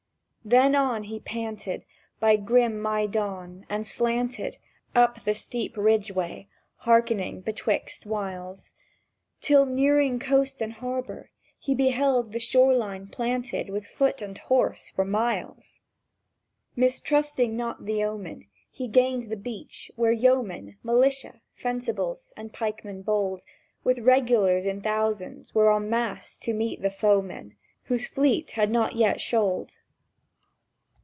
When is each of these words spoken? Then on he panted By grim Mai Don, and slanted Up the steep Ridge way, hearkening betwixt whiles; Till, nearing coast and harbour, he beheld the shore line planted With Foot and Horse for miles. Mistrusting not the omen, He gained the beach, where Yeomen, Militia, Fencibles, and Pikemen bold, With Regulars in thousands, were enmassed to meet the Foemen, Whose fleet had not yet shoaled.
Then 0.43 0.73
on 0.73 1.03
he 1.03 1.19
panted 1.19 1.85
By 2.19 2.35
grim 2.35 2.81
Mai 2.81 3.05
Don, 3.05 3.63
and 3.69 3.85
slanted 3.85 4.57
Up 4.95 5.23
the 5.23 5.35
steep 5.35 5.77
Ridge 5.77 6.11
way, 6.11 6.47
hearkening 6.77 7.41
betwixt 7.41 8.07
whiles; 8.07 8.73
Till, 9.39 9.67
nearing 9.67 10.17
coast 10.17 10.59
and 10.59 10.73
harbour, 10.73 11.29
he 11.59 11.75
beheld 11.75 12.31
the 12.31 12.39
shore 12.39 12.73
line 12.73 13.07
planted 13.07 13.69
With 13.69 13.85
Foot 13.85 14.19
and 14.23 14.35
Horse 14.35 14.89
for 14.89 15.05
miles. 15.05 15.79
Mistrusting 16.75 17.55
not 17.55 17.85
the 17.85 18.03
omen, 18.03 18.47
He 18.71 18.87
gained 18.87 19.29
the 19.29 19.37
beach, 19.37 19.91
where 19.95 20.11
Yeomen, 20.11 20.75
Militia, 20.81 21.39
Fencibles, 21.53 22.33
and 22.35 22.51
Pikemen 22.51 23.03
bold, 23.03 23.43
With 23.83 23.99
Regulars 23.99 24.65
in 24.65 24.81
thousands, 24.81 25.53
were 25.53 25.71
enmassed 25.77 26.41
to 26.41 26.53
meet 26.53 26.81
the 26.81 26.89
Foemen, 26.89 27.57
Whose 27.83 28.07
fleet 28.07 28.53
had 28.53 28.71
not 28.71 28.95
yet 28.95 29.21
shoaled. 29.21 29.77